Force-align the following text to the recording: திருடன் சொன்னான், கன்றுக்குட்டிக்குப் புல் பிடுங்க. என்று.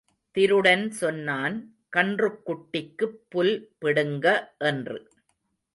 திருடன் 0.35 0.91
சொன்னான், 0.91 1.57
கன்றுக்குட்டிக்குப் 1.97 3.19
புல் 3.29 3.53
பிடுங்க. 3.79 4.25
என்று. 4.57 4.99